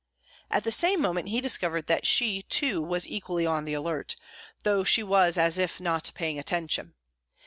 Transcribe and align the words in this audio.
At 0.49 0.63
the 0.63 0.71
same 0.71 0.99
moment 0.99 1.29
he 1.29 1.41
discovered 1.41 1.85
that 1.85 2.07
she 2.07 2.41
too 2.41 2.81
was 2.81 3.07
equally 3.07 3.45
on 3.45 3.65
the 3.65 3.75
alert, 3.75 4.15
though 4.63 4.83
she 4.83 5.03
was 5.03 5.37
as 5.37 5.59
if 5.59 5.79
not 5.79 6.09
paying 6.15 6.39
attention. 6.39 6.95